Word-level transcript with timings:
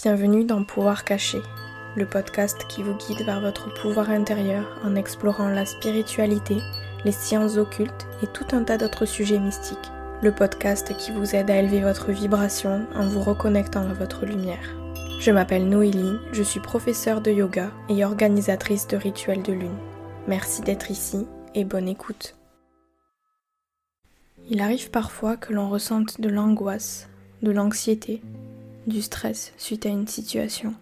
Bienvenue 0.00 0.44
dans 0.44 0.62
Pouvoir 0.62 1.02
caché, 1.02 1.38
le 1.96 2.06
podcast 2.06 2.64
qui 2.68 2.84
vous 2.84 2.94
guide 2.94 3.26
vers 3.26 3.40
votre 3.40 3.74
pouvoir 3.82 4.10
intérieur 4.10 4.78
en 4.84 4.94
explorant 4.94 5.48
la 5.48 5.66
spiritualité, 5.66 6.58
les 7.04 7.10
sciences 7.10 7.56
occultes 7.56 8.06
et 8.22 8.28
tout 8.28 8.46
un 8.52 8.62
tas 8.62 8.78
d'autres 8.78 9.06
sujets 9.06 9.40
mystiques. 9.40 9.90
Le 10.22 10.30
podcast 10.30 10.96
qui 10.96 11.10
vous 11.10 11.34
aide 11.34 11.50
à 11.50 11.56
élever 11.56 11.80
votre 11.80 12.12
vibration 12.12 12.86
en 12.94 13.08
vous 13.08 13.20
reconnectant 13.20 13.90
à 13.90 13.92
votre 13.92 14.24
lumière. 14.24 14.72
Je 15.18 15.32
m'appelle 15.32 15.68
Noélie, 15.68 16.16
je 16.30 16.44
suis 16.44 16.60
professeure 16.60 17.20
de 17.20 17.32
yoga 17.32 17.72
et 17.88 18.04
organisatrice 18.04 18.86
de 18.86 18.96
rituels 18.96 19.42
de 19.42 19.52
lune. 19.52 19.78
Merci 20.28 20.62
d'être 20.62 20.92
ici 20.92 21.26
et 21.56 21.64
bonne 21.64 21.88
écoute. 21.88 22.36
Il 24.48 24.60
arrive 24.60 24.92
parfois 24.92 25.36
que 25.36 25.52
l'on 25.52 25.68
ressente 25.68 26.20
de 26.20 26.28
l'angoisse, 26.28 27.08
de 27.42 27.50
l'anxiété, 27.50 28.22
du 28.86 29.02
stress 29.02 29.52
suite 29.56 29.86
à 29.86 29.90
une 29.90 30.06
situation. 30.06 30.74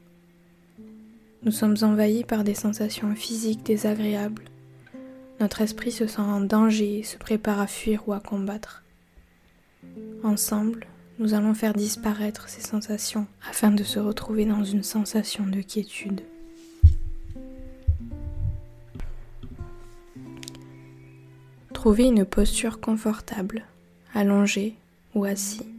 Nous 1.42 1.52
sommes 1.52 1.76
envahis 1.82 2.24
par 2.24 2.44
des 2.44 2.54
sensations 2.54 3.14
physiques 3.14 3.62
désagréables. 3.62 4.44
Notre 5.38 5.60
esprit 5.60 5.92
se 5.92 6.06
sent 6.06 6.20
en 6.20 6.40
danger 6.40 6.98
et 6.98 7.02
se 7.02 7.18
prépare 7.18 7.60
à 7.60 7.66
fuir 7.66 8.08
ou 8.08 8.12
à 8.12 8.20
combattre. 8.20 8.82
Ensemble, 10.24 10.86
nous 11.18 11.34
allons 11.34 11.54
faire 11.54 11.72
disparaître 11.72 12.48
ces 12.48 12.62
sensations 12.62 13.26
afin 13.48 13.70
de 13.70 13.84
se 13.84 13.98
retrouver 13.98 14.44
dans 14.44 14.64
une 14.64 14.82
sensation 14.82 15.46
de 15.46 15.60
quiétude. 15.60 16.22
Trouvez 21.72 22.04
une 22.04 22.24
posture 22.24 22.80
confortable, 22.80 23.64
allongée 24.14 24.74
ou 25.14 25.24
assis. 25.24 25.75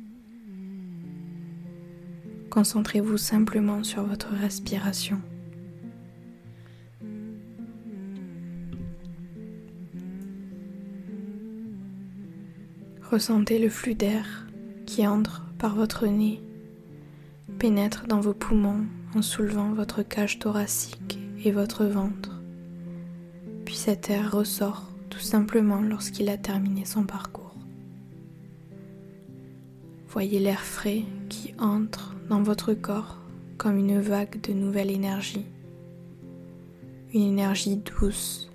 Concentrez-vous 2.58 3.18
simplement 3.18 3.84
sur 3.84 4.02
votre 4.02 4.30
respiration. 4.34 5.22
Ressentez 13.12 13.60
le 13.60 13.70
flux 13.70 13.94
d'air 13.94 14.48
qui 14.88 15.06
entre 15.06 15.46
par 15.60 15.76
votre 15.76 16.08
nez, 16.08 16.42
pénètre 17.60 18.08
dans 18.08 18.22
vos 18.22 18.34
poumons 18.34 18.88
en 19.14 19.22
soulevant 19.22 19.74
votre 19.74 20.02
cage 20.02 20.40
thoracique 20.40 21.20
et 21.46 21.52
votre 21.52 21.86
ventre. 21.86 22.42
Puis 23.66 23.76
cet 23.76 24.10
air 24.10 24.32
ressort 24.32 24.90
tout 25.12 25.20
simplement 25.20 25.84
lorsqu'il 25.84 26.28
a 26.28 26.38
terminé 26.38 26.86
son 26.86 27.04
parcours. 27.04 27.56
Voyez 30.10 30.40
l'air 30.40 30.62
frais 30.62 31.04
qui 31.30 31.54
entre 31.60 32.17
dans 32.30 32.42
votre 32.42 32.74
corps 32.74 33.18
comme 33.58 33.78
une 33.78 34.00
vague 34.00 34.42
de 34.42 34.54
nouvelle 34.54 34.92
énergie. 34.92 35.46
Une 37.14 37.22
énergie 37.22 37.78
douce, 37.78 38.52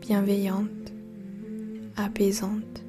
bienveillante, 0.00 0.92
apaisante. 1.96 2.84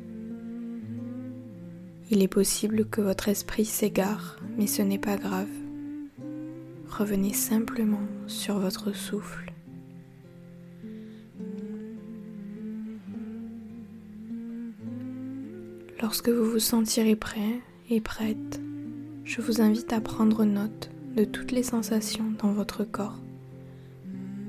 Il 2.09 2.21
est 2.21 2.27
possible 2.27 2.85
que 2.85 3.01
votre 3.01 3.29
esprit 3.29 3.65
s'égare, 3.65 4.37
mais 4.57 4.67
ce 4.67 4.81
n'est 4.81 4.99
pas 4.99 5.17
grave. 5.17 5.49
Revenez 6.89 7.33
simplement 7.33 8.05
sur 8.27 8.59
votre 8.59 8.91
souffle. 8.93 9.51
Lorsque 16.01 16.29
vous 16.29 16.45
vous 16.45 16.59
sentirez 16.59 17.15
prêt 17.15 17.61
et 17.89 18.01
prête, 18.01 18.59
je 19.31 19.39
vous 19.39 19.61
invite 19.61 19.93
à 19.93 20.01
prendre 20.01 20.43
note 20.43 20.91
de 21.15 21.23
toutes 21.23 21.53
les 21.53 21.63
sensations 21.63 22.33
dans 22.37 22.51
votre 22.51 22.83
corps, 22.83 23.17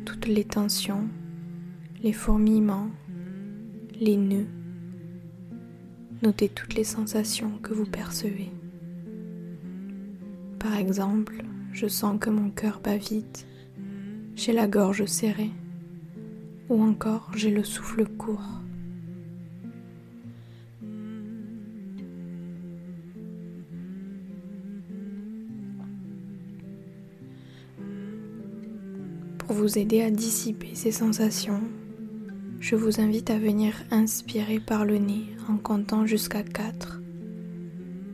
toutes 0.04 0.26
les 0.26 0.42
tensions, 0.42 1.06
les 2.02 2.12
fourmillements, 2.12 2.90
les 4.00 4.16
nœuds. 4.16 4.48
Notez 6.24 6.48
toutes 6.48 6.74
les 6.74 6.82
sensations 6.82 7.52
que 7.62 7.72
vous 7.72 7.84
percevez. 7.84 8.50
Par 10.58 10.76
exemple, 10.76 11.44
je 11.72 11.86
sens 11.86 12.18
que 12.18 12.30
mon 12.30 12.50
cœur 12.50 12.80
bat 12.82 12.96
vite, 12.96 13.46
j'ai 14.34 14.52
la 14.52 14.66
gorge 14.66 15.04
serrée, 15.04 15.52
ou 16.68 16.82
encore 16.82 17.30
j'ai 17.36 17.52
le 17.52 17.62
souffle 17.62 18.04
court. 18.04 18.60
Pour 29.52 29.60
vous 29.60 29.78
aider 29.78 30.00
à 30.00 30.10
dissiper 30.10 30.70
ces 30.72 30.92
sensations, 30.92 31.60
je 32.58 32.74
vous 32.74 33.02
invite 33.02 33.28
à 33.28 33.38
venir 33.38 33.74
inspirer 33.90 34.60
par 34.60 34.86
le 34.86 34.96
nez 34.96 35.26
en 35.46 35.58
comptant 35.58 36.06
jusqu'à 36.06 36.42
4, 36.42 37.02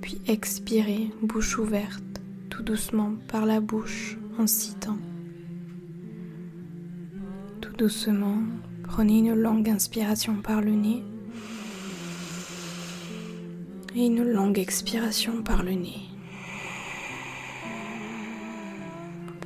puis 0.01 0.21
expirer 0.27 1.13
bouche 1.23 1.57
ouverte 1.57 2.03
tout 2.51 2.65
doucement 2.65 3.13
par 3.29 3.47
la 3.47 3.61
bouche 3.61 4.19
en 4.37 4.49
citant. 4.49 4.99
Tout 7.61 7.77
doucement, 7.79 8.43
prenez 8.83 9.19
une 9.19 9.35
longue 9.35 9.71
inspiration 9.71 10.43
par 10.43 10.61
le 10.61 10.73
nez 10.73 11.05
et 13.95 14.07
une 14.07 14.25
longue 14.25 14.59
expiration 14.59 15.45
par 15.45 15.63
le 15.63 15.75
nez. 15.75 16.18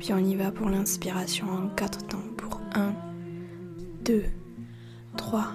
Puis 0.03 0.11
on 0.11 0.17
y 0.17 0.35
va 0.35 0.51
pour 0.51 0.67
l'inspiration 0.67 1.47
en 1.49 1.69
quatre 1.69 2.05
temps. 2.07 2.17
Pour 2.35 2.59
1, 2.75 2.93
2, 4.03 4.25
3, 5.15 5.45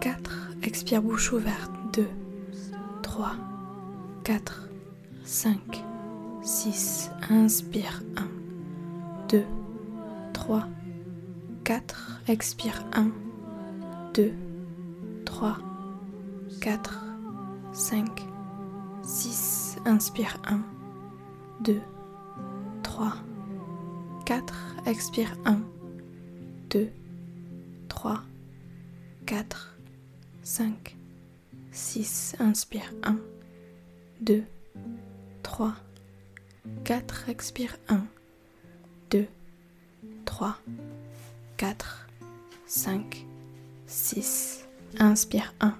4. 0.00 0.50
Expire 0.64 1.00
bouche 1.00 1.32
ouverte. 1.32 1.70
2, 1.92 2.08
3, 3.02 3.36
4, 4.24 4.68
5, 5.22 5.84
6. 6.42 7.10
Inspire 7.30 8.02
1, 8.16 8.26
2, 9.28 9.44
3, 10.32 10.66
4. 11.62 12.20
Expire 12.26 12.84
1, 12.94 13.12
2, 14.14 14.32
3, 15.24 15.58
4, 16.60 17.04
5, 17.72 18.26
6. 19.04 19.76
Inspire 19.86 20.36
1, 20.48 20.58
2, 21.62 21.80
3, 22.82 23.14
4, 24.32 24.46
expire 24.86 25.36
1, 25.44 25.60
2, 26.70 26.90
3, 27.90 28.22
4, 29.26 29.44
5, 30.42 30.96
6, 31.70 32.36
inspire 32.40 32.90
1, 33.04 33.18
2, 34.22 34.46
3, 35.42 35.74
4, 36.82 37.28
expire 37.28 37.76
1, 37.90 38.06
2, 39.10 39.28
3, 40.24 40.56
4, 41.58 41.76
5, 42.66 43.26
6, 43.86 44.66
inspire 44.98 45.52
1, 45.60 45.74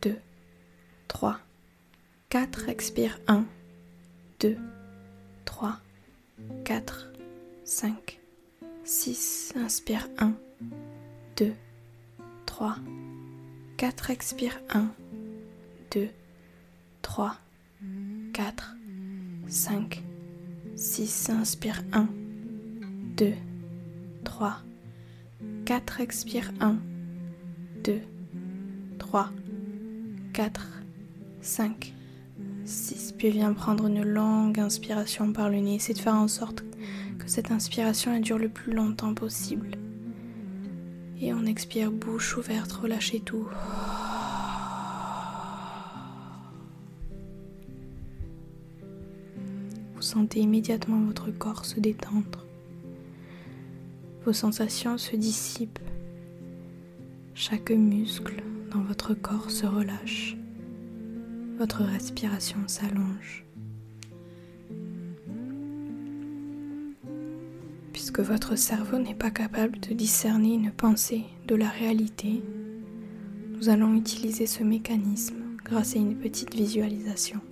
2, 0.00 0.16
3, 1.08 1.38
4, 2.30 2.68
expire 2.70 3.18
1, 3.28 3.44
2, 4.40 4.56
3, 5.44 5.82
4, 6.64 7.17
5, 7.70 8.18
6, 8.82 9.52
inspire 9.54 10.08
1, 10.16 10.32
2, 11.36 11.52
3, 12.46 12.76
4, 13.76 14.10
expire 14.10 14.58
1, 14.70 14.90
2, 15.90 16.08
3, 17.02 17.36
4, 18.32 18.74
5, 19.48 20.02
6, 20.76 21.28
inspire 21.28 21.82
1, 21.92 22.08
2, 23.18 23.34
3, 24.24 24.56
4, 25.66 26.00
expire 26.00 26.50
1, 26.60 26.78
2, 27.84 28.00
3, 28.98 29.30
4, 30.32 30.66
5, 31.42 31.94
6. 32.64 33.12
Puis 33.18 33.28
viens 33.28 33.52
prendre 33.52 33.88
une 33.88 34.04
longue 34.04 34.58
inspiration 34.58 35.34
par 35.34 35.50
le 35.50 35.58
nez. 35.58 35.78
C'est 35.78 35.92
de 35.92 35.98
faire 35.98 36.14
en 36.14 36.28
sorte 36.28 36.64
cette 37.28 37.50
inspiration 37.50 38.14
elle 38.14 38.22
dure 38.22 38.38
le 38.38 38.48
plus 38.48 38.72
longtemps 38.72 39.14
possible. 39.14 39.72
Et 41.20 41.34
on 41.34 41.44
expire 41.46 41.90
bouche 41.90 42.36
ouverte, 42.36 42.72
relâchez 42.72 43.20
tout. 43.20 43.48
Vous 49.94 50.02
sentez 50.02 50.40
immédiatement 50.40 51.00
votre 51.00 51.30
corps 51.30 51.64
se 51.64 51.80
détendre. 51.80 52.46
Vos 54.24 54.32
sensations 54.32 54.96
se 54.96 55.16
dissipent. 55.16 55.80
Chaque 57.34 57.70
muscle 57.70 58.42
dans 58.72 58.82
votre 58.82 59.14
corps 59.14 59.50
se 59.50 59.66
relâche. 59.66 60.36
Votre 61.58 61.82
respiration 61.82 62.58
s'allonge. 62.68 63.47
Puisque 68.08 68.26
votre 68.26 68.56
cerveau 68.56 68.96
n'est 68.96 69.14
pas 69.14 69.30
capable 69.30 69.80
de 69.80 69.92
discerner 69.92 70.54
une 70.54 70.70
pensée 70.70 71.24
de 71.46 71.54
la 71.54 71.68
réalité, 71.68 72.42
nous 73.52 73.68
allons 73.68 73.94
utiliser 73.94 74.46
ce 74.46 74.64
mécanisme 74.64 75.36
grâce 75.62 75.94
à 75.94 75.98
une 75.98 76.16
petite 76.16 76.54
visualisation. 76.54 77.42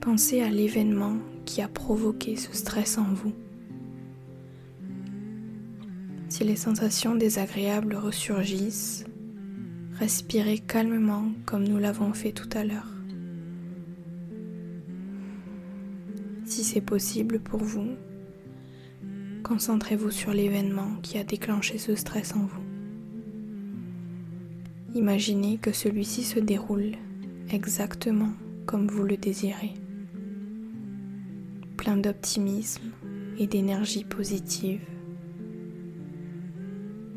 Pensez 0.00 0.42
à 0.42 0.48
l'événement 0.48 1.16
qui 1.44 1.60
a 1.60 1.66
provoqué 1.66 2.36
ce 2.36 2.54
stress 2.54 2.98
en 2.98 3.12
vous. 3.12 3.32
Si 6.28 6.44
les 6.44 6.54
sensations 6.54 7.16
désagréables 7.16 7.96
ressurgissent, 7.96 9.06
respirez 9.94 10.60
calmement 10.60 11.32
comme 11.46 11.64
nous 11.66 11.78
l'avons 11.78 12.12
fait 12.12 12.30
tout 12.30 12.50
à 12.52 12.62
l'heure. 12.62 12.97
Si 16.48 16.64
c'est 16.64 16.80
possible 16.80 17.40
pour 17.40 17.60
vous, 17.60 17.90
concentrez-vous 19.44 20.10
sur 20.10 20.32
l'événement 20.32 20.96
qui 21.02 21.18
a 21.18 21.24
déclenché 21.24 21.76
ce 21.76 21.94
stress 21.94 22.34
en 22.34 22.46
vous. 22.46 22.62
Imaginez 24.94 25.58
que 25.58 25.72
celui-ci 25.72 26.24
se 26.24 26.40
déroule 26.40 26.92
exactement 27.50 28.32
comme 28.64 28.88
vous 28.88 29.04
le 29.04 29.18
désirez, 29.18 29.74
plein 31.76 31.98
d'optimisme 31.98 32.92
et 33.38 33.46
d'énergie 33.46 34.04
positive 34.04 34.80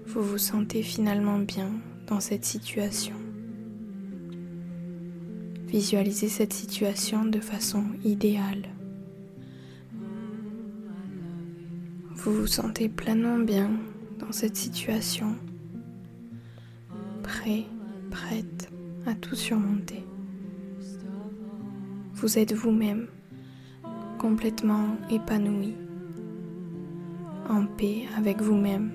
vous 0.08 0.24
vous 0.24 0.38
sentez 0.38 0.84
finalement 0.84 1.40
bien 1.40 1.72
dans 2.08 2.20
cette 2.20 2.44
situation. 2.44 3.16
Visualisez 5.68 6.28
cette 6.28 6.52
situation 6.52 7.24
de 7.24 7.40
façon 7.40 7.86
idéale. 8.04 8.68
Vous 12.24 12.34
vous 12.34 12.46
sentez 12.46 12.88
pleinement 12.88 13.40
bien 13.40 13.72
dans 14.20 14.32
cette 14.32 14.56
situation, 14.56 15.36
prêt, 17.24 17.64
prête 18.12 18.70
à 19.08 19.16
tout 19.16 19.34
surmonter. 19.34 20.06
Vous 22.14 22.38
êtes 22.38 22.54
vous-même, 22.54 23.08
complètement 24.20 24.98
épanoui, 25.10 25.74
en 27.50 27.66
paix 27.66 28.04
avec 28.16 28.40
vous-même 28.40 28.92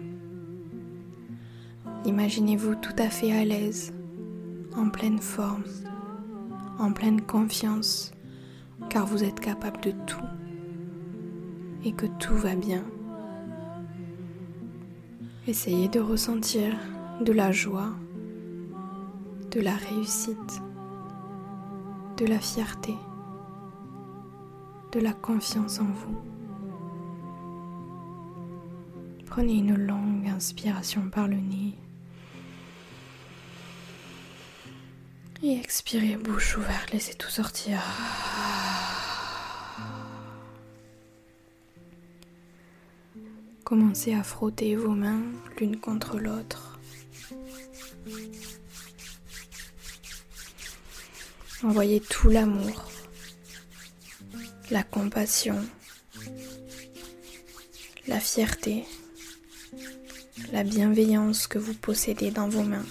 Imaginez-vous 2.05 2.77
tout 2.77 2.95
à 2.97 3.11
fait 3.11 3.33
à 3.33 3.45
l'aise, 3.45 3.93
en 4.77 4.89
pleine 4.89 5.19
forme, 5.19 5.65
en 6.79 6.93
pleine 6.93 7.21
confiance, 7.23 8.13
car 8.89 9.05
vous 9.05 9.25
êtes 9.25 9.41
capable 9.41 9.81
de 9.81 9.91
tout 10.07 10.29
et 11.85 11.91
que 11.91 12.07
tout 12.21 12.37
va 12.37 12.55
bien. 12.55 12.85
Essayez 15.49 15.89
de 15.89 16.01
ressentir 16.01 16.75
de 17.21 17.33
la 17.33 17.53
joie, 17.53 17.93
de 19.53 19.61
la 19.61 19.77
réussite, 19.77 20.61
de 22.17 22.27
la 22.27 22.41
fierté, 22.41 22.97
de 24.91 24.99
la 24.99 25.13
confiance 25.13 25.79
en 25.79 25.85
vous. 25.85 26.19
Prenez 29.27 29.59
une 29.59 29.77
longue 29.77 30.27
inspiration 30.29 31.09
par 31.11 31.29
le 31.29 31.37
nez 31.37 31.79
Et 35.45 35.61
expirez 35.61 36.17
bouche 36.17 36.57
ouverte, 36.57 36.91
laissez 36.93 37.15
tout 37.15 37.31
sortir. 37.31 37.79
Commencez 43.67 44.15
à 44.15 44.23
frotter 44.23 44.77
vos 44.77 44.95
mains 44.95 45.25
l'une 45.59 45.81
contre 45.81 46.21
l'autre. 46.21 46.79
Envoyez 51.65 51.99
tout 51.99 52.29
l'amour, 52.29 52.89
la 54.71 54.85
compassion, 54.85 55.59
la 58.07 58.21
fierté, 58.21 58.85
la 60.53 60.63
bienveillance 60.63 61.49
que 61.49 61.59
vous 61.59 61.75
possédez 61.75 62.31
dans 62.31 62.49
vos 62.49 62.63
mains. 62.63 62.87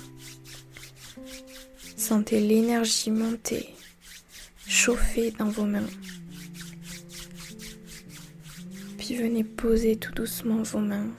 Sentez 1.96 2.42
l'énergie 2.42 3.12
monter, 3.12 3.74
chauffer 4.68 5.32
dans 5.32 5.48
vos 5.48 5.64
mains. 5.64 5.88
Puis 9.06 9.18
venez 9.18 9.44
poser 9.44 9.98
tout 9.98 10.12
doucement 10.14 10.64
vos 10.64 10.80
mains 10.80 11.12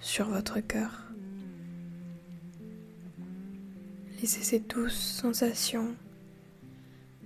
sur 0.00 0.26
votre 0.30 0.60
cœur. 0.60 1.02
Laissez 4.18 4.42
ces 4.42 4.60
douces 4.60 5.18
sensations 5.20 5.94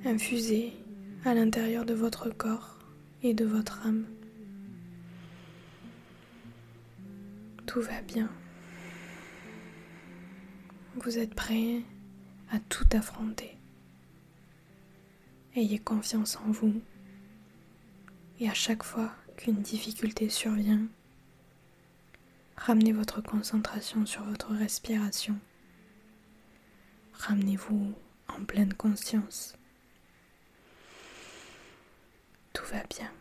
infuser 0.04 0.72
à 1.24 1.32
l'intérieur 1.32 1.84
de 1.84 1.94
votre 1.94 2.28
corps 2.28 2.80
et 3.22 3.34
de 3.34 3.44
votre 3.44 3.86
âme. 3.86 4.04
Tout 7.64 7.80
va 7.80 8.02
bien. 8.02 8.28
Vous 10.96 11.18
êtes 11.18 11.36
prêts 11.36 11.82
à 12.50 12.58
tout 12.58 12.88
affronter. 12.94 13.56
Ayez 15.54 15.78
confiance 15.78 16.36
en 16.44 16.50
vous 16.50 16.80
et 18.40 18.50
à 18.50 18.54
chaque 18.54 18.82
fois 18.82 19.12
qu'une 19.38 19.62
difficulté 19.62 20.28
survient, 20.28 20.88
ramenez 22.56 22.92
votre 22.92 23.20
concentration 23.20 24.04
sur 24.04 24.24
votre 24.24 24.52
respiration. 24.52 25.38
Ramenez-vous 27.14 27.94
en 28.26 28.44
pleine 28.44 28.74
conscience. 28.74 29.56
Tout 32.52 32.64
va 32.66 32.82
bien. 32.90 33.12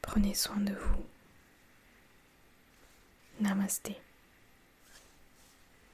Prenez 0.00 0.34
soin 0.34 0.56
de 0.56 0.72
vous. 0.74 1.04
Namasté. 3.40 4.00